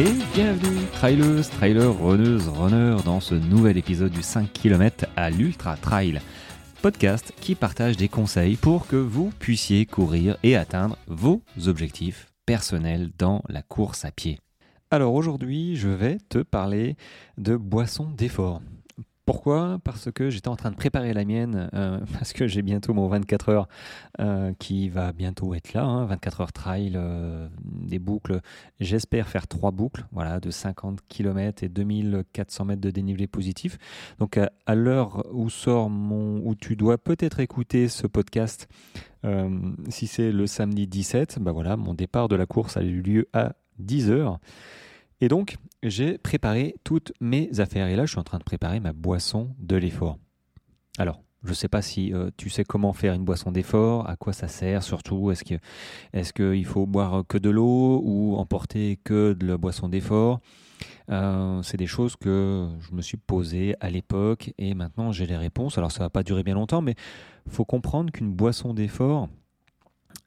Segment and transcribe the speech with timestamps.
[0.00, 5.76] Et bienvenue, trailers, trailers, runneuses, runners, dans ce nouvel épisode du 5 km à l'Ultra
[5.76, 6.20] Trail.
[6.82, 13.10] Podcast qui partage des conseils pour que vous puissiez courir et atteindre vos objectifs personnels
[13.18, 14.38] dans la course à pied.
[14.92, 16.96] Alors aujourd'hui, je vais te parler
[17.36, 18.62] de boissons d'effort.
[19.28, 19.78] Pourquoi?
[19.84, 23.08] Parce que j'étais en train de préparer la mienne, euh, parce que j'ai bientôt mon
[23.08, 23.68] 24 heures
[24.20, 28.40] euh, qui va bientôt être là, 24 hein, heures trail, euh, des boucles.
[28.80, 33.76] J'espère faire trois boucles, voilà, de 50 km et 2400 mètres de dénivelé positif.
[34.18, 38.66] Donc à, l'heure où sort mon, où tu dois peut-être écouter ce podcast,
[39.90, 43.28] si c'est le samedi 17, bah voilà, mon départ de la course a eu lieu
[43.34, 44.38] à 10 heures.
[45.20, 47.88] Et donc, j'ai préparé toutes mes affaires.
[47.88, 50.18] Et là, je suis en train de préparer ma boisson de l'effort.
[50.98, 54.16] Alors, je ne sais pas si euh, tu sais comment faire une boisson d'effort, à
[54.16, 55.30] quoi ça sert surtout.
[55.30, 60.40] Est-ce qu'il faut boire que de l'eau ou emporter que de la boisson d'effort?
[61.10, 65.36] Euh, C'est des choses que je me suis posées à l'époque et maintenant j'ai les
[65.36, 65.78] réponses.
[65.78, 66.96] Alors ça ne va pas durer bien longtemps, mais
[67.48, 69.28] faut comprendre qu'une boisson d'effort,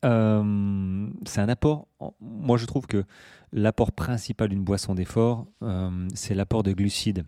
[0.04, 1.88] euh, c'est un apport.
[2.20, 3.04] Moi, je trouve que
[3.52, 7.26] l'apport principal d'une boisson d'effort, euh, c'est l'apport de glucides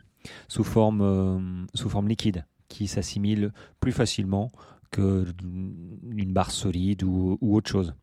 [0.47, 4.51] sous forme, euh, sous forme liquide, qui s'assimile plus facilement
[4.91, 7.95] qu'une barre solide ou, autre chose.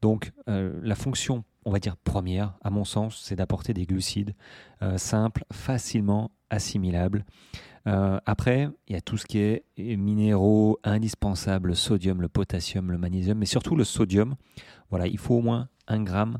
[0.00, 4.34] Donc, la fonction, on va dire première, à mon sens, c'est d'apporter des glucides
[4.96, 7.24] simples, facilement assimilables.
[7.86, 12.90] Euh, après, il y a tout ce qui est minéraux indispensables, le sodium, le potassium,
[12.90, 14.34] le magnésium, mais surtout le sodium.
[14.90, 16.38] Voilà, il faut au moins un gramme,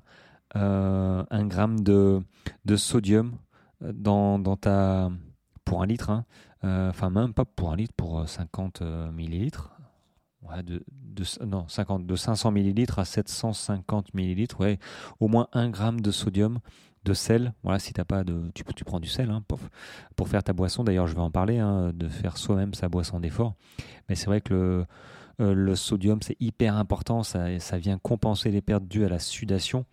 [0.56, 2.20] euh, un gramme de,
[2.64, 3.32] de sodium
[3.80, 5.10] dans, dans, ta,
[5.64, 6.10] pour un litre.
[6.10, 6.26] Hein.
[6.64, 9.70] Euh, enfin, même pas pour un litre, pour 50 millilitres.
[10.64, 14.78] de, de, non, 50, de 500 millilitres à 750 millilitres, ouais,
[15.20, 16.58] au moins un gramme de sodium
[17.04, 17.54] de sel.
[17.62, 19.42] Voilà, si t'as pas de, tu, prends du sel hein,
[20.16, 20.84] pour, faire ta boisson.
[20.84, 23.54] D'ailleurs, je vais en parler, hein, de faire soi-même sa boisson d'effort.
[24.08, 24.86] Mais c'est vrai que le,
[25.40, 27.22] euh, le sodium, c'est hyper important.
[27.22, 29.84] Ça, ça vient compenser les pertes dues à la sudation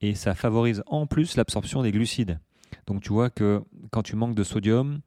[0.00, 2.38] et ça favorise en plus l'absorption des glucides.
[2.86, 5.00] Donc tu vois que quand tu manques de sodium,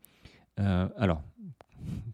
[0.59, 1.21] euh, alors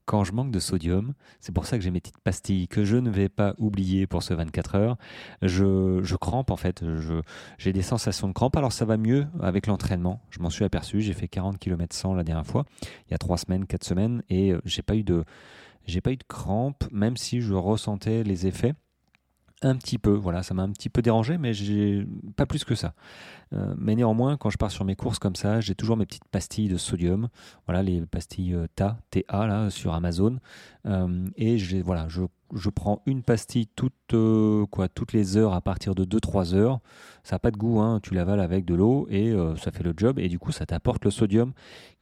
[0.06, 2.98] quand je manque de sodium, c'est pour ça que j'ai mes petites pastilles que je
[2.98, 4.98] ne vais pas oublier pour ce 24 heures.
[5.42, 6.84] Je, je crampe en fait,
[7.58, 8.56] j'ai des sensations de crampe.
[8.58, 11.02] Alors ça va mieux avec l'entraînement, je m'en suis aperçu.
[11.02, 12.66] J'ai fait 40 km 100 la dernière fois,
[13.08, 15.24] il y a 3 semaines, 4 semaines, et euh, j'ai pas eu de,
[15.86, 18.74] j'ai pas eu de crampe, même si je ressentais les effets
[19.66, 20.12] un petit peu.
[20.12, 22.94] Voilà, ça m'a un petit peu dérangé, mais j'ai pas plus que ça.
[23.54, 26.28] Euh, mais néanmoins, quand je pars sur mes courses comme ça, j'ai toujours mes petites
[26.28, 27.30] pastilles de sodium.
[27.66, 30.38] Voilà, les pastilles euh, TA, TA là sur Amazon.
[30.86, 34.16] Euh, et j'ai voilà, je, prends une pastille toute,
[34.70, 36.80] quoi, toutes les heures à partir de 2-3 heures.
[37.24, 39.94] Ça n'a pas de goût, hein, tu l'avales avec de l'eau et ça fait le
[39.98, 40.20] job.
[40.20, 41.54] Et du coup, ça t'apporte le sodium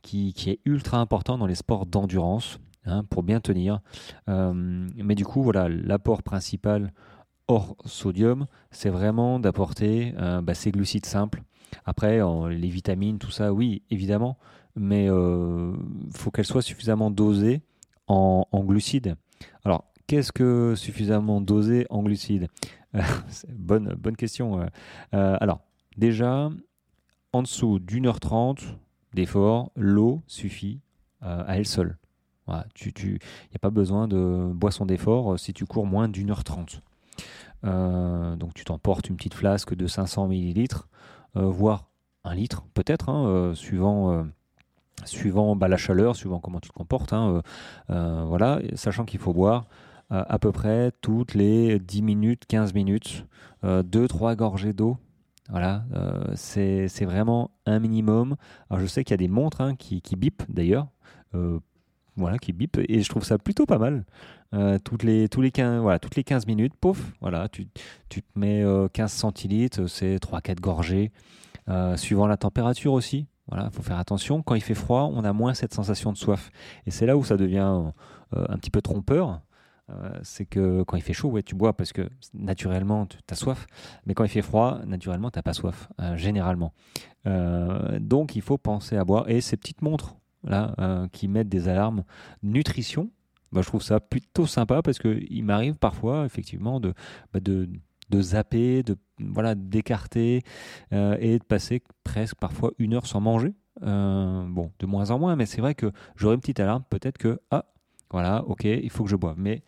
[0.01, 2.59] qui, qui, est ultra important dans les sports d'endurance.
[2.85, 3.79] Hein, pour bien tenir.
[4.27, 6.91] mais du coup, voilà, l'apport principal
[7.47, 11.43] hors sodium, c'est vraiment d'apporter euh, bah, ces glucides simples.
[11.85, 12.19] Après,
[12.51, 14.37] les vitamines, tout ça, oui, évidemment,
[14.75, 15.73] mais il euh,
[16.13, 17.61] faut qu'elles soient suffisamment dosées
[18.07, 19.15] en, glucides.
[19.65, 22.47] Alors, qu'est-ce que suffisamment dosé en glucides?
[23.49, 24.69] Bonne, bonne question.
[25.15, 25.61] Euh, alors,
[25.97, 26.51] déjà,
[27.31, 28.63] en dessous d'une heure trente
[29.15, 30.79] d'effort, l'eau suffit
[31.21, 31.97] à elle seule.
[32.47, 36.83] Il n'y a pas besoin de boisson d'effort si tu cours moins d'une heure trente.
[37.65, 40.87] Euh, donc tu t'emportes une petite flasque de 500 millilitres,
[41.37, 41.89] euh, voire
[42.23, 44.25] un litre peut-être, hein, euh, suivant
[45.05, 47.13] suivant bah, la chaleur, suivant comment tu te comportes.
[47.13, 47.41] Hein,
[47.89, 49.65] voilà, sachant qu'il faut boire
[50.09, 53.25] à peu près toutes les 10 minutes, 15 minutes,
[53.63, 54.97] 2-3 gorgées d'eau.
[55.49, 55.83] Voilà,
[56.35, 58.37] c'est vraiment un minimum.
[58.69, 60.87] Alors je sais qu'il y a des montres hein, qui, qui bipent d'ailleurs
[62.15, 62.77] voilà, qui bip.
[62.87, 64.05] Et je trouve ça plutôt pas mal.
[64.53, 67.67] Euh, toutes, les, tous les 15, voilà, toutes les 15 minutes, pouf, voilà, tu,
[68.09, 68.63] tu te mets
[68.93, 71.11] 15 euh, centilitres, c'est 3-4 gorgées,
[71.69, 73.27] euh, suivant la température aussi.
[73.47, 74.41] Voilà, faut faire attention.
[74.41, 76.51] Quand il fait froid, on a moins cette sensation de soif.
[76.85, 77.91] Et c'est là où ça devient
[78.31, 79.41] un petit peu trompeur.
[80.21, 83.67] c'est que quand il fait chaud, ouais, tu bois parce que naturellement, tu as soif.
[84.05, 86.71] Mais quand il fait froid, naturellement, tu n'as pas soif, généralement.
[87.25, 89.29] donc, il faut penser à boire.
[89.29, 92.03] Et ces petites montres, là, euh, qui mettent des alarmes
[92.41, 93.09] nutrition.
[93.51, 96.93] Bah, je trouve ça plutôt sympa parce qu'il m'arrive parfois effectivement de,
[97.33, 97.69] bah, de,
[98.09, 100.41] de, zapper, de voilà d'écarter
[100.91, 103.53] euh, et de passer presque parfois une heure sans manger.
[103.83, 107.17] Euh, bon, de moins en moins, mais c'est vrai que j'aurais une petite alarme, peut-être
[107.17, 107.65] que ah
[108.11, 109.39] voilà, ok, il faut que je boive.
[109.39, 109.63] Mais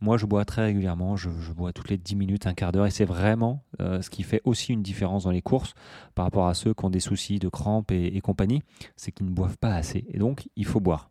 [0.00, 2.90] Moi, je bois très régulièrement, je, bois toutes les 10 minutes, un quart d'heure, et
[2.90, 5.74] c'est vraiment ce qui fait aussi une différence dans les courses
[6.14, 8.62] par rapport à ceux qui ont des soucis de crampes et, compagnie,
[8.96, 10.06] c'est qu'ils ne boivent pas assez.
[10.08, 11.10] Et donc, il faut boire.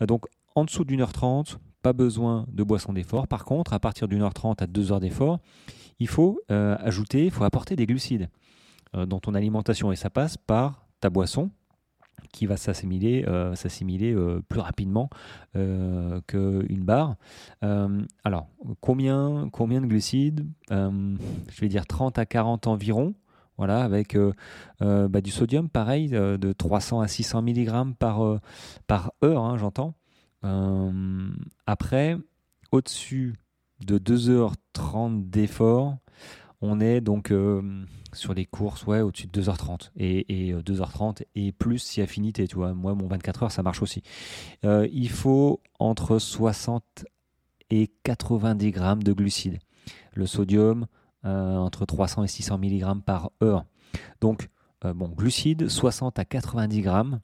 [0.00, 3.26] donc, en dessous d'une heure trente, pas besoin de boisson d'effort.
[3.26, 5.38] Par contre, à partir d'une heure trente à deux heures d'effort,
[5.98, 8.30] il faut ajouter, il faut apporter des glucides
[8.94, 11.50] dans ton alimentation, et ça passe par ta boisson,
[12.32, 15.10] qui va s'assimiler euh, euh, plus rapidement
[15.54, 17.16] euh, qu'une barre.
[18.24, 18.48] alors,
[18.80, 23.14] combien, de glucides Je vais dire 30 à 40 environ.
[23.58, 24.16] Voilà, avec
[24.80, 28.40] bah, du sodium, pareil, de 300 à 600 mg par,
[28.86, 29.94] par heure, hein, j'entends.
[31.66, 32.16] après,
[32.72, 33.36] au-dessus
[33.84, 35.98] de 2h30 d'effort,
[36.62, 37.60] on est donc euh,
[38.12, 42.46] sur les courses ouais, au-dessus de 2h30 et, 2h30 euh, et plus si affinité.
[42.46, 42.72] Tu vois.
[42.72, 44.02] Moi, mon 24 heures, ça marche aussi.
[44.64, 47.04] Euh, il faut entre 60
[47.70, 49.58] et 90 grammes de glucides.
[50.14, 50.86] Le sodium,
[51.24, 53.64] entre 300 et 600 mg par heure.
[54.20, 54.48] Donc,
[54.82, 57.20] bon, glucides, 60 à 90 grammes,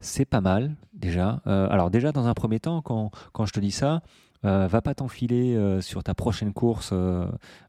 [0.00, 1.42] c'est pas mal déjà.
[1.44, 4.02] alors déjà, dans un premier temps, quand je te dis ça,
[4.42, 6.92] va pas t'enfiler sur ta prochaine course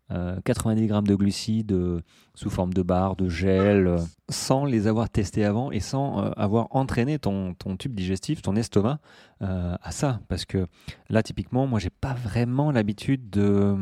[0.10, 2.02] 90 euh, grammes de glucides euh,
[2.34, 3.98] sous forme de barres, de gel, euh,
[4.30, 9.00] sans les avoir testés avant et sans avoir entraîné ton, ton, tube digestif, ton estomac
[9.42, 10.20] à ça.
[10.28, 10.68] Parce que
[11.10, 13.76] là, typiquement, moi, j'ai pas vraiment l'habitude de,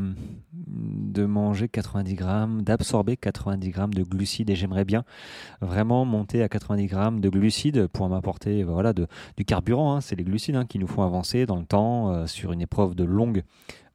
[0.68, 5.04] de manger 90 grammes, d'absorber 90 grammes de glucides et j'aimerais bien
[5.62, 9.96] vraiment monter à 90 grammes de glucides pour m'apporter voilà, de, du carburant.
[9.96, 10.02] Hein.
[10.02, 13.04] C'est les glucides hein, qui nous font avancer dans le temps sur une épreuve de
[13.04, 13.44] longue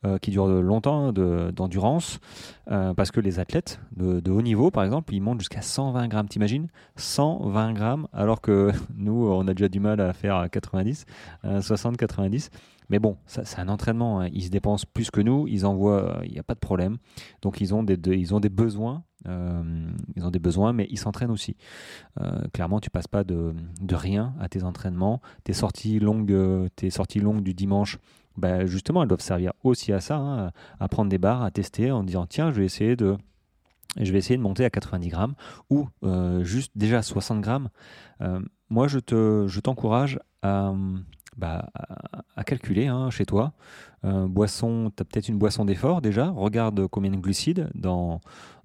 [0.04, 2.18] euh, qui dure longtemps d'endurance,
[2.72, 6.28] euh, parce que les athlètes de, haut niveau, par exemple, ils montent jusqu'à 120 grammes.
[6.28, 6.66] T'imagines?
[6.96, 11.06] 120 grammes, alors que nous, on a déjà du mal à faire 90,
[11.60, 12.50] 60, 90.
[12.92, 14.20] Mais bon, c'est un entraînement.
[14.20, 14.28] Hein.
[14.32, 15.48] Ils se dépensent plus que nous.
[15.48, 16.98] Ils envoient, il n'y a pas de problème.
[17.40, 19.02] Donc ils ont des, ils ont des besoins.
[19.26, 21.56] Euh, ils ont des besoins, mais ils s'entraînent aussi.
[22.52, 25.20] clairement, tu passes pas de, de, rien à tes entraînements.
[25.42, 27.98] Tes sorties longues, tes sorties longues du dimanche
[28.36, 31.90] bah, justement, elles doivent servir aussi à ça, hein, à prendre des barres, à tester
[31.90, 33.16] en disant tiens, je vais essayer de,
[34.00, 35.34] je vais essayer de monter à 90 grammes
[35.70, 37.68] ou euh, juste déjà 60 grammes.
[38.20, 38.40] Euh,
[38.70, 40.72] moi, je te, je t'encourage à,
[41.36, 41.70] bah,
[42.36, 43.52] à, calculer hein, chez toi.
[44.04, 46.30] Euh, boisson, tu as peut-être une boisson d'effort déjà.
[46.30, 48.20] Regarde combien de glucides dans,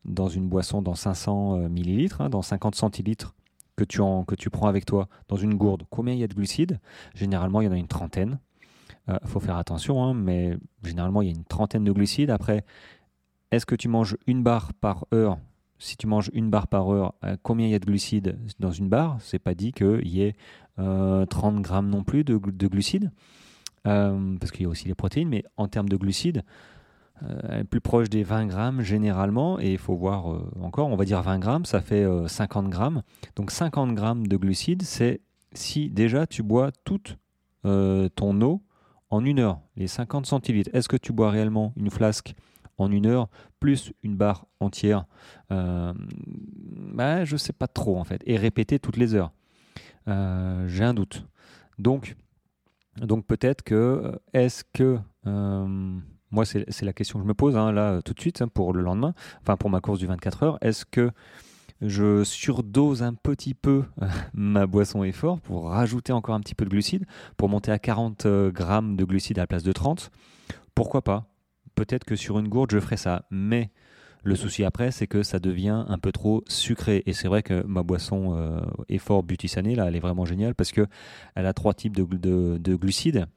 [0.05, 3.35] dans une boisson dans 500 millilitres, hein, dans 50 centilitres
[3.77, 5.83] que tu, en, que tu prends avec toi dans une gourde.
[5.89, 6.79] Combien il y a de glucides?
[7.13, 8.39] Généralement, il y en a une trentaine.
[9.07, 12.31] Il euh, faut faire attention, hein, mais généralement, il y a une trentaine de glucides.
[12.31, 12.65] Après,
[13.51, 15.37] est-ce que tu manges une barre par heure
[15.79, 18.71] Si tu manges une barre par heure, euh, combien il y a de glucides dans
[18.71, 19.17] une barre?
[19.19, 20.35] C'est pas dit qu'il y ait
[20.77, 23.11] 30 euh, grammes non plus de, glucides,
[23.83, 26.43] parce qu'il y a aussi les protéines, mais en termes de glucides,
[27.71, 30.27] plus proche des 20 grammes généralement, et il faut voir
[30.61, 33.01] encore, on va dire 20 grammes, ça fait 50 grammes.
[33.35, 35.21] Donc 50 grammes de glucides, c'est
[35.53, 37.17] si déjà tu bois toute
[37.63, 38.61] ton eau
[39.09, 42.35] en une heure, les 50 centilitres, est-ce que tu bois réellement une flasque
[42.77, 43.29] en une heure
[43.59, 45.05] plus une barre entière
[45.51, 45.93] euh,
[46.93, 48.21] bah, Je ne sais pas trop en fait.
[48.25, 49.31] Et répéter toutes les heures.
[50.07, 51.25] Euh, j'ai un doute.
[51.79, 52.15] Donc,
[52.97, 54.99] donc peut-être que, euh, est-ce que,
[56.29, 58.73] moi c'est la question que je me pose hein, là tout de suite hein, pour
[58.73, 61.11] le lendemain, enfin pour ma course du 24 heures, est-ce que
[61.81, 63.83] je surdose un petit peu
[64.33, 67.05] ma boisson effort pour rajouter encore un petit peu de glucides,
[67.37, 70.11] pour monter à 40 euh, grammes de glucides à la place de 30.
[70.75, 71.25] Pourquoi pas?
[71.77, 73.25] Peut-être que sur une gourde, je ferai ça.
[73.31, 73.69] Mais
[74.23, 77.03] le souci après, c'est que ça devient un peu trop sucré.
[77.05, 80.71] Et c'est vrai que ma boisson euh, effort butysanée, là, elle est vraiment géniale parce
[80.71, 80.87] qu'elle
[81.35, 83.27] a trois types de, glucides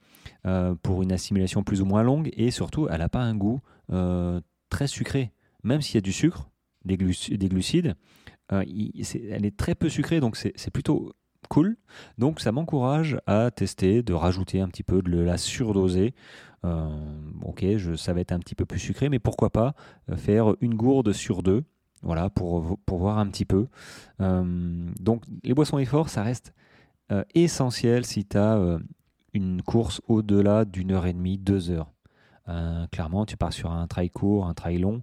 [0.82, 2.30] pour une assimilation plus ou moins longue.
[2.32, 3.60] Et surtout, elle n'a pas un goût
[4.70, 5.32] très sucré.
[5.62, 6.48] Même s'il y a du sucre,
[6.84, 7.94] des, glucides,
[8.52, 8.64] euh,
[9.30, 11.12] elle est très peu sucrée, donc c'est plutôt
[11.48, 11.76] cool.
[12.18, 16.14] Donc ça m'encourage à tester, de rajouter un petit peu, de la surdoser.
[16.64, 16.88] Euh,
[17.42, 19.74] ok, je, ça va être un petit peu plus sucré, mais pourquoi pas
[20.10, 21.64] euh, faire une gourde sur deux,
[22.02, 23.66] voilà, pour, pour voir un petit peu.
[24.18, 26.54] donc les boissons efforts, ça reste
[27.34, 28.78] essentiel si tu as
[29.34, 31.92] une course au-delà d'une heure et demie, deux heures.
[32.90, 35.02] clairement, tu pars sur un trail court, un trail long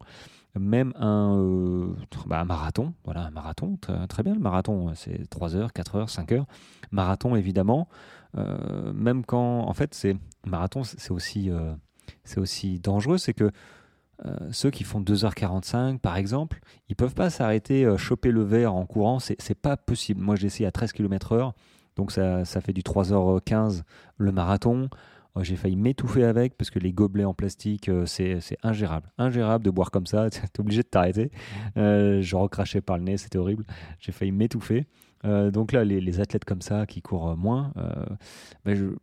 [0.55, 1.93] même un, euh,
[2.25, 3.77] bah, marathon, voilà, un marathon,
[4.09, 6.45] très bien, le marathon, c'est 3 heures, 4 heures, 5 heures.
[6.91, 7.87] Marathon, évidemment,
[8.37, 11.73] euh, même quand, en fait, c'est marathon, c'est aussi, euh,
[12.37, 13.51] aussi dangereux, c'est que
[14.49, 19.19] ceux qui font 2h45 par exemple, ils peuvent pas s'arrêter, choper le verre en courant,
[19.19, 20.21] c'est pas possible.
[20.21, 21.51] Moi j'ai essayé à 13 km/h,
[21.95, 23.83] donc ça, ça fait du 3h15
[24.17, 24.89] le marathon.
[25.43, 29.11] J'ai failli m'étouffer avec parce que les gobelets en plastique, euh, c'est ingérable.
[29.17, 31.31] Ingérable de boire comme ça, tu es obligé de t'arrêter.
[31.77, 33.65] Euh, je recrachais par le nez, c'était horrible.
[33.99, 34.85] J'ai failli m'étouffer.
[35.25, 37.73] Euh, donc là, les, athlètes comme ça qui courent moins,
[38.65, 38.95] ben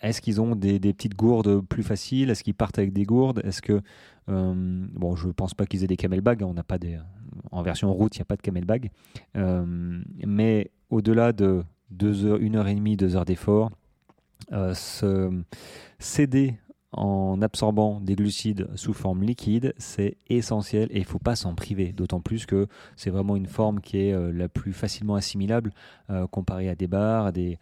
[0.00, 2.30] est-ce qu'ils ont des, petites gourdes plus faciles?
[2.30, 3.40] Est-ce qu'ils partent avec des gourdes?
[3.44, 3.80] Est-ce que
[4.26, 6.42] bon, je pense pas qu'ils aient des camelbags.
[6.42, 6.98] Hein, on n'a pas des
[7.50, 8.90] en version route, il n'y a pas de camelbag.
[9.34, 13.81] mais au-delà de deux heures, une heure et demie, deux heures d'effort, euh,
[14.50, 15.42] se
[15.98, 16.58] céder
[16.92, 21.54] en absorbant des glucides sous forme liquide, c'est essentiel et il ne faut pas s'en
[21.54, 25.72] priver, d'autant plus que c'est vraiment une forme qui est euh, la plus facilement assimilable
[26.10, 27.58] euh, comparée à des bars, à des,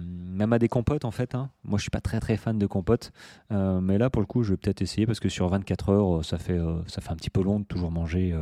[0.00, 1.34] même à des compotes en fait.
[1.34, 1.50] Hein.
[1.64, 3.12] Moi je suis pas très très fan de compotes,
[3.50, 6.38] mais là pour le coup je vais peut-être essayer parce que sur 24 heures ça
[6.38, 8.36] fait, ça fait un petit peu long de toujours manger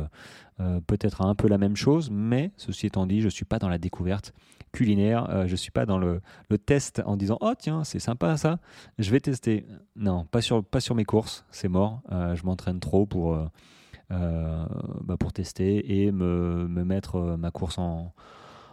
[0.87, 3.77] peut-être un peu la même chose, mais ceci étant dit je suis pas dans la
[3.77, 4.33] découverte
[4.71, 5.29] culinaire.
[5.29, 6.21] Euh, je suis pas dans le,
[6.65, 8.59] test en disant Oh, tiens, c'est sympa ça,
[8.97, 9.65] je vais tester.
[9.95, 12.01] Non, pas sur, pas sur mes courses, c'est mort.
[12.11, 14.65] Euh, je m'entraîne trop pour, euh,
[15.01, 18.13] bah, pour tester et me, me mettre ma course en,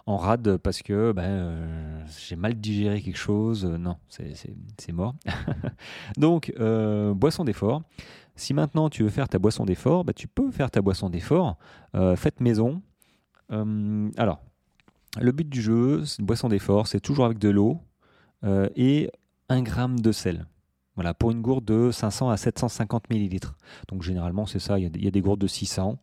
[0.08, 3.64] en rade parce que ben, j'ai mal digéré quelque chose.
[3.64, 5.14] Non, c'est mort.
[6.16, 6.52] Donc,
[7.14, 7.82] boisson d'effort.
[8.36, 11.58] Si maintenant tu veux faire ta boisson d'effort, bah, tu peux faire ta boisson d'effort.
[12.16, 12.82] faites maison.
[13.50, 14.40] alors,
[15.20, 17.80] le but du jeu, une boisson d'effort, c'est toujours avec de l'eau
[18.44, 19.10] euh, et
[19.48, 20.46] un gramme de sel.
[20.94, 23.56] Voilà, pour une gourde de 500 à 750 millilitres.
[23.88, 25.98] Donc généralement, c'est ça, il y, a des gourdes de 600,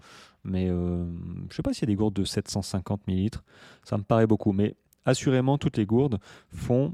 [0.46, 3.44] mais euh, je ne sais pas s'il y a des gourdes de 750 millilitres.
[3.84, 4.76] Ça me paraît beaucoup, mais
[5.06, 6.94] assurément, toutes les gourdes font,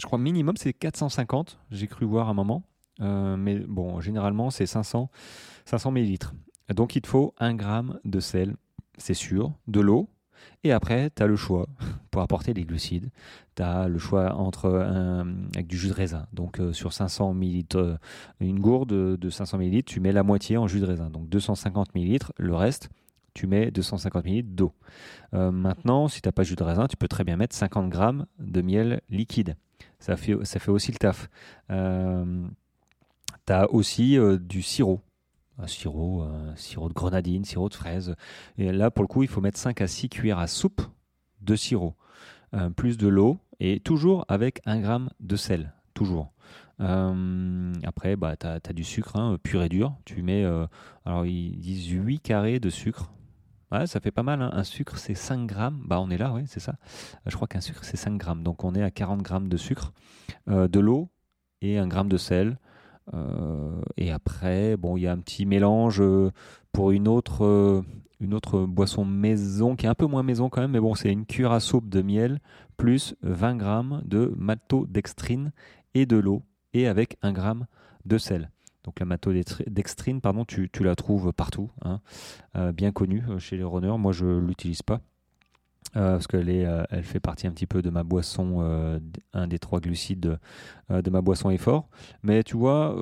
[0.00, 2.62] je crois, minimum, c'est 450, j'ai cru voir un moment.
[3.00, 5.10] Euh, mais bon, généralement, c'est 500,
[5.64, 6.34] 500 millilitres.
[6.74, 8.56] Donc il te faut un gramme de sel,
[8.98, 10.08] c'est sûr, de l'eau,
[10.64, 11.66] et après, tu as le choix
[12.10, 13.10] pour apporter les glucides.
[13.56, 14.68] Tu as le choix entre
[15.54, 16.26] avec du jus de raisin.
[16.32, 17.96] Donc euh, sur 500 ml, euh,
[18.40, 21.10] une gourde de 500 ml, tu mets la moitié en jus de raisin.
[21.10, 22.88] Donc 250 ml, le reste,
[23.34, 24.72] tu mets 250 ml d'eau.
[25.34, 27.54] Euh, maintenant, si tu n'as pas de jus de raisin, tu peux très bien mettre
[27.54, 29.56] 50 grammes de miel liquide.
[30.00, 31.28] Ça fait, ça fait aussi le taf.
[31.68, 35.00] tu as aussi du sirop
[35.58, 36.24] un sirop,
[36.56, 38.14] sirop de grenadine, sirop de fraise.
[38.58, 40.82] Et là, pour le coup, il faut mettre 5 à 6 cuillères à soupe
[41.40, 41.94] de sirop,
[42.54, 46.32] euh, plus de l'eau, et toujours avec 1 gramme de sel, toujours.
[46.80, 49.94] Euh, après, bah, tu as, du sucre hein, pur et dur.
[50.04, 50.66] Tu mets, euh,
[51.04, 53.12] alors ils disent 8 carrés de sucre.
[53.72, 54.40] Ouais, ça fait pas mal.
[54.40, 54.50] Hein.
[54.52, 55.82] Un sucre, c'est 5 grammes.
[55.84, 56.76] Bah, on est là, oui, c'est ça.
[57.26, 58.42] Je crois qu'un sucre, c'est 5 grammes.
[58.42, 59.92] Donc, on est à 40 grammes de sucre,
[60.46, 61.10] de l'eau
[61.60, 62.58] et 1 gramme de sel.
[63.14, 66.30] Euh, et après, bon, il y a un petit mélange euh,
[66.72, 67.82] pour une autre, euh,
[68.20, 71.10] une autre boisson maison qui est un peu moins maison quand même, mais bon, c'est
[71.10, 72.40] une cure à soupe de miel
[72.76, 75.52] plus 20 grammes de maltodextrine
[75.94, 76.42] et de l'eau
[76.74, 77.66] et avec 1 gramme
[78.04, 78.50] de sel.
[78.84, 82.00] Donc la maltodextrine, pardon, tu, la trouves partout, hein,
[82.72, 83.98] bien connue chez les runners.
[83.98, 85.00] Moi, je l'utilise pas.
[85.96, 89.00] Euh, parce qu'elle euh, fait partie un petit peu de ma boisson, euh,
[89.32, 90.38] un des trois glucides
[90.90, 91.88] de, ma boisson effort.
[92.22, 92.94] Mais tu vois,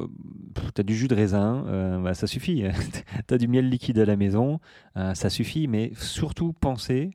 [0.75, 2.65] tu as du jus de raisin, bah, ça suffit.
[3.29, 4.61] tu as du miel liquide à la maison,
[4.95, 5.67] ça suffit.
[5.67, 7.11] Mais surtout, pensez,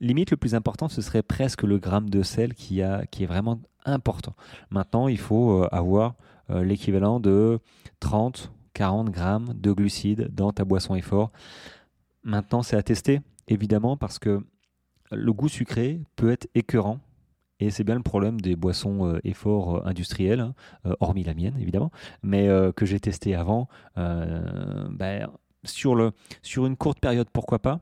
[0.00, 2.80] limite le plus important, ce serait presque le gramme de sel qui,
[3.10, 4.34] qui est vraiment important.
[4.70, 6.14] Maintenant, il faut avoir
[6.48, 7.60] l'équivalent de
[8.00, 11.32] 30, 40 grammes de glucides dans ta boisson effort.
[12.24, 14.40] Maintenant, c'est à tester évidemment parce que
[15.10, 17.00] le goût sucré peut être écœurant.
[17.60, 20.54] Et c'est bien le problème des boissons euh, efforts euh, industriels, hein,
[20.86, 21.90] euh, hormis la mienne évidemment,
[22.22, 23.68] mais que j'ai testé avant.
[23.96, 25.28] Ben,
[25.64, 25.96] sur,
[26.66, 27.80] une courte période, pourquoi pas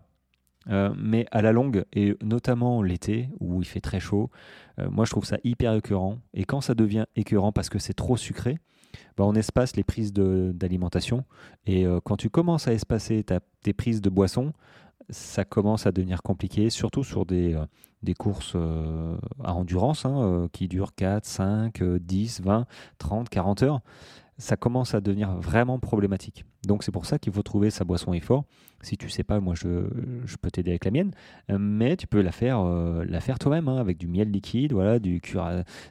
[0.96, 4.30] mais à la longue, et notamment l'été où il fait très chaud,
[4.90, 6.18] moi je trouve ça hyper écœurant.
[6.34, 8.58] Et quand ça devient écœurant parce que c'est trop sucré,
[9.16, 11.24] ben, on espace les prises d'alimentation.
[11.66, 13.24] Et quand tu commences à espacer
[13.62, 14.52] tes prises de boissons,
[15.10, 17.64] ça commence à devenir compliqué, surtout sur des, euh,
[18.02, 22.66] des courses euh, à endurance hein, euh, qui durent 4, 5, 10, 20,
[22.98, 23.80] 30, 40 heures.
[24.38, 26.44] Ça commence à devenir vraiment problématique.
[26.66, 28.44] Donc c'est pour ça qu'il faut trouver sa boisson effort.
[28.82, 29.88] Si tu sais pas, moi je,
[30.26, 31.12] je peux t'aider avec la mienne,
[31.48, 35.22] mais tu peux la faire, la faire toi-même hein, avec du miel liquide, voilà, du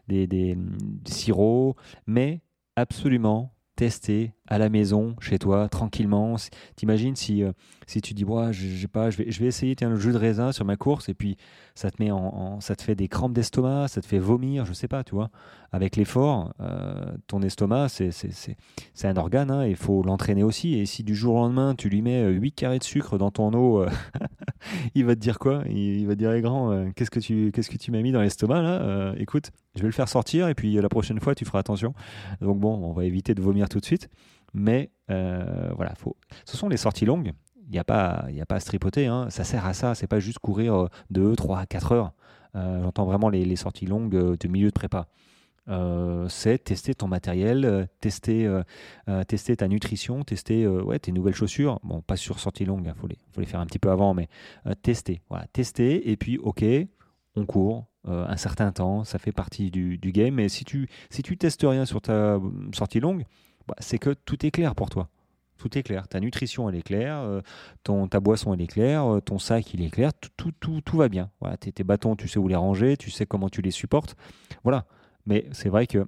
[0.07, 2.41] des, des, des sirops, mais
[2.75, 6.35] absolument tester à la maison, chez toi, tranquillement.
[6.75, 7.51] T'imagines si, euh,
[7.87, 10.17] si tu dis, ouais, je, pas, je vais, je vais essayer tiens, le jus de
[10.17, 11.37] raisin sur ma course, et puis
[11.73, 14.73] ça te, met en, ça te fait des crampes d'estomac, ça te fait vomir, je
[14.73, 15.29] sais pas, tu vois.
[15.71, 20.75] Avec l'effort, euh, ton estomac, c'est un organe, hein, il faut l'entraîner aussi.
[20.75, 23.51] Et si du jour au lendemain, tu lui mets 8 carrés de sucre dans ton
[23.53, 23.89] eau, euh,
[24.95, 25.63] il va te dire quoi?
[25.69, 28.21] Il, va te dire, eh, grand, qu'est-ce que tu, qu'est-ce que tu m'as mis dans
[28.21, 29.13] l'estomac là?
[29.17, 31.93] Écoute, je vais le faire sortir, et puis la prochaine fois, tu feras attention.
[32.41, 34.09] Donc bon, on va éviter de vomir tout de suite.
[34.55, 36.15] Mais euh, voilà, faut...
[36.45, 37.33] ce sont les sorties longues.
[37.67, 39.07] Il n'y a, pas, y a pas à se tripoter.
[39.07, 39.29] Hein.
[39.29, 39.95] Ça sert à ça.
[39.95, 42.13] C'est pas juste courir 2, 3, 4 heures.
[42.55, 45.07] Euh, j'entends vraiment les, sorties longues euh, de milieu de prépa.
[46.29, 48.61] C'est tester ton matériel, tester,
[49.27, 51.79] tester ta nutrition, tester ouais, tes nouvelles chaussures.
[51.83, 54.13] Bon, pas sur sortie longue, il faut, les, faut les faire un petit peu avant,
[54.13, 54.27] mais
[54.81, 55.21] tester.
[55.29, 56.63] Voilà, tester, et puis, ok,
[57.35, 60.35] on court un certain temps, ça fait partie du, du game.
[60.35, 62.39] Mais si tu, si tu testes rien sur ta
[62.73, 63.25] sortie longue,
[63.67, 65.09] bah, c'est que tout est clair pour toi.
[65.57, 66.07] Tout est clair.
[66.07, 67.17] Ta nutrition, elle est claire.
[67.19, 67.41] Euh,
[67.83, 69.05] ton, ta boisson, elle est claire.
[69.05, 70.11] Euh, ton sac, il est clair.
[70.13, 71.31] Tout, tout, tout, va bien.
[71.39, 72.97] Voilà, tes, bâtons, tu sais où les ranger.
[72.97, 74.15] Tu sais comment tu les supportes.
[74.63, 74.85] Voilà.
[75.25, 76.07] Mais c'est vrai que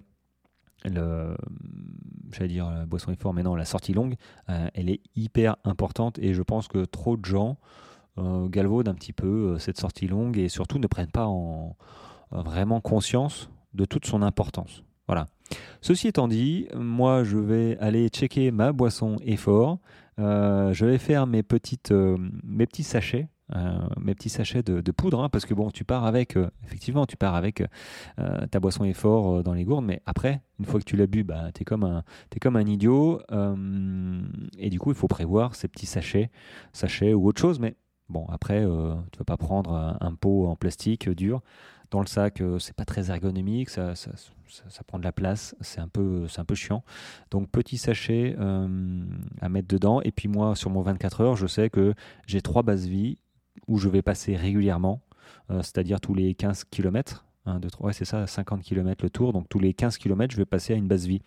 [0.86, 1.36] le,
[2.48, 4.16] dire la boisson est forte, mais non, la sortie longue,
[4.50, 7.58] euh, elle est hyper importante et je pense que trop de gens
[8.20, 11.76] galvaudent un petit peu cette sortie longue et surtout ne prennent pas en,
[12.32, 14.84] vraiment conscience de toute son importance.
[15.08, 15.28] Voilà.
[15.82, 19.80] Ceci étant dit, moi je vais aller checker ma boisson effort.
[20.20, 23.28] Euh, je vais faire mes, petites, euh, mes petits sachets.
[23.56, 27.18] Euh, mes petits sachets de, poudre, hein, parce que bon, tu pars avec, effectivement, tu
[27.18, 27.64] pars avec
[28.52, 31.52] ta boisson effort dans les gourdes, mais après, une fois que tu l'as bu, bah,
[31.54, 32.04] tu es, comme un,
[32.36, 33.22] es comme un idiot,
[34.58, 36.30] et du coup, il faut prévoir ces petits sachets,
[36.74, 37.76] sachets ou autre chose, mais
[38.10, 38.64] bon, après,
[39.12, 41.42] tu vas pas prendre un pot en plastique dur
[41.92, 45.88] dans le sac, c'est pas très ergonomique, ça, ça, prend de la place, c'est un
[45.88, 46.84] peu, un peu chiant.
[47.32, 49.06] Donc petit sachet euh,
[49.42, 50.02] à mettre dedans.
[50.02, 51.94] Et puis moi, sur mon 24 heures, je sais que
[52.26, 53.18] j'ai trois bases vie
[53.68, 55.02] où je vais passer régulièrement,
[55.52, 57.26] euh, c'est-à-dire tous les 15 km.
[57.46, 59.34] 1, 2, 3, ouais, c'est ça, 50 km le tour.
[59.34, 61.22] Donc tous les 15 km, je vais passer à une base vie.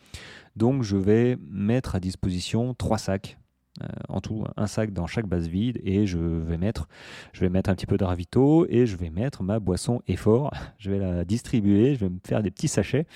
[0.57, 3.39] Donc je vais mettre à disposition trois sacs
[3.83, 6.89] euh, en tout un sac dans chaque base vide et je vais mettre
[7.33, 10.51] je vais mettre un petit peu de ravito et je vais mettre ma boisson effort
[10.79, 13.07] je vais la distribuer je vais me faire des petits sachets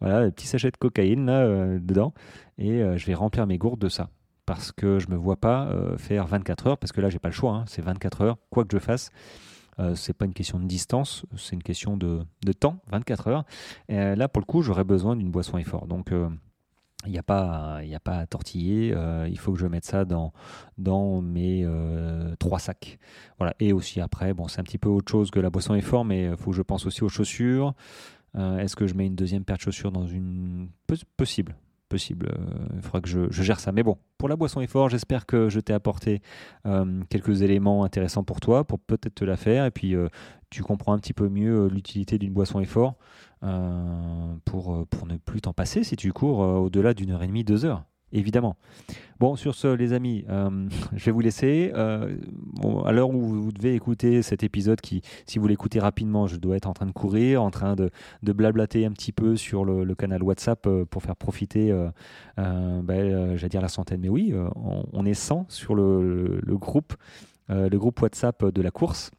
[0.00, 2.14] voilà des petits sachets de cocaïne là euh, dedans
[2.56, 4.08] et je vais remplir mes gourdes de ça
[4.48, 7.34] parce que je me vois pas faire 24 heures parce que là j'ai pas le
[7.34, 9.10] choix hein, c'est 24 heures quoi que je fasse
[9.94, 12.26] c'est pas une question de distance, c'est une question de,
[12.58, 13.44] temps, 24 heures.
[13.88, 15.86] Et là, pour le coup, j'aurais besoin d'une boisson effort.
[15.86, 16.10] Donc,
[17.06, 20.04] il n'y a, pas, a pas à tortiller, euh, il faut que je mette ça
[20.04, 20.32] dans,
[20.78, 22.98] dans mes euh, trois sacs.
[23.38, 23.54] Voilà.
[23.60, 26.04] Et aussi après, bon, c'est un petit peu autre chose que la boisson est fort,
[26.04, 27.74] mais il faut que je pense aussi aux chaussures.
[28.34, 30.70] Euh, est-ce que je mets une deuxième paire de chaussures dans une...
[31.16, 31.56] Possible,
[31.88, 32.28] possible.
[32.74, 33.72] Il faudra que je, gère ça.
[33.72, 36.22] Mais bon, pour la boisson effort, j'espère que je t'ai apporté
[37.08, 39.64] quelques éléments intéressants pour toi, pour peut-être te la faire.
[39.64, 39.94] Et puis,
[40.50, 42.96] tu comprends un petit peu mieux l'utilité d'une boisson effort.
[43.44, 47.22] Euh, pour, euh, pour ne plus t'en passer si tu cours euh, au-delà d'une heure
[47.22, 48.56] et demie, deux heures évidemment.
[49.20, 50.24] Bon, sur ce, les amis,
[50.94, 51.72] je vais vous laisser.
[51.74, 56.36] bon, à l'heure où vous devez écouter cet épisode, qui, si vous l'écoutez rapidement, je
[56.36, 57.90] dois être en train de courir, en train de,
[58.22, 61.72] blablater un petit peu sur le, canal WhatsApp pour faire profiter,
[62.36, 64.32] ben, j'allais dire la centaine, mais oui,
[64.92, 66.94] on, est 100 sur le groupe,
[67.48, 69.10] le groupe WhatsApp de la course.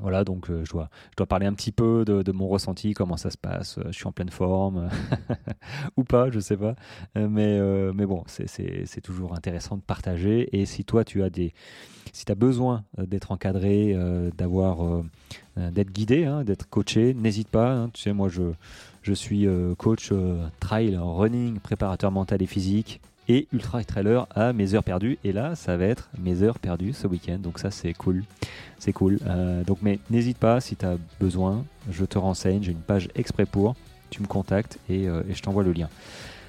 [0.00, 0.88] Voilà, donc euh, je, dois,
[1.28, 4.12] parler un petit peu de, mon ressenti, comment ça se passe, euh, je suis en
[4.12, 4.88] pleine forme,
[5.96, 6.74] ou pas, je sais pas.
[7.16, 10.48] Euh, mais, bon, c'est toujours intéressant de partager.
[10.58, 11.52] Et si toi, tu as des.
[12.12, 13.96] Si besoin d'être encadré,
[14.36, 15.02] d'avoir.
[15.56, 17.72] d'être guidé, hein, d'être coaché, n'hésite pas.
[17.72, 17.90] Hein.
[17.92, 18.52] tu sais, moi, je,
[19.02, 19.46] je suis
[19.78, 20.12] coach
[20.60, 25.18] trail, running, préparateur mental et physique et ultra trailer à mes heures perdues.
[25.24, 27.38] Et là, ça va être mes heures perdues ce week-end.
[27.38, 28.24] Donc ça, c'est cool.
[28.78, 29.18] C'est cool.
[29.26, 32.62] Euh, donc, mais n'hésite pas si tu as besoin, je te renseigne.
[32.62, 33.74] J'ai une page exprès pour.
[34.10, 35.88] Tu me contactes et, euh, je t'envoie le lien.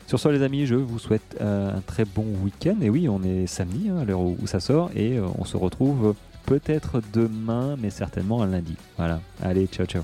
[0.07, 2.75] Sur ce, les amis, je vous souhaite euh, un très bon week-end.
[2.81, 6.13] Et oui, on est samedi hein, à l'heure où, ça sort et on se retrouve
[6.45, 8.75] peut-être demain, mais certainement un lundi.
[8.97, 9.21] Voilà.
[9.41, 10.03] Allez, ciao, ciao.